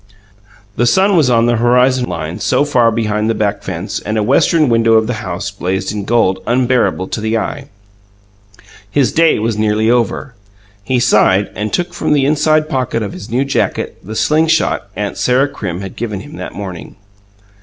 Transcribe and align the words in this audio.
The 0.77 0.87
sun 0.87 1.15
was 1.15 1.29
on 1.29 1.45
the 1.45 1.57
horizon 1.57 2.09
line, 2.09 2.39
so 2.39 2.65
far 2.65 2.89
behind 2.91 3.29
the 3.29 3.35
back 3.35 3.61
fence, 3.61 3.99
and 3.99 4.17
a 4.17 4.23
western 4.23 4.67
window 4.67 4.93
of 4.93 5.05
the 5.05 5.13
house 5.21 5.51
blazed 5.51 5.91
in 5.91 6.05
gold 6.05 6.41
unbearable 6.47 7.07
to 7.09 7.21
the 7.21 7.37
eye: 7.37 7.69
his 8.89 9.11
day 9.11 9.37
was 9.37 9.59
nearly 9.59 9.91
over. 9.91 10.33
He 10.83 10.99
sighed, 10.99 11.51
and 11.53 11.71
took 11.71 11.93
from 11.93 12.13
the 12.13 12.25
inside 12.25 12.67
pocket 12.67 13.03
of 13.03 13.13
his 13.13 13.29
new 13.29 13.45
jacket 13.45 13.99
the 14.03 14.15
"sling 14.15 14.47
shot" 14.47 14.87
aunt 14.95 15.19
Sarah 15.19 15.47
Crim 15.47 15.81
had 15.81 15.95
given 15.95 16.21
him 16.21 16.35
that 16.37 16.53
morning. 16.55 16.95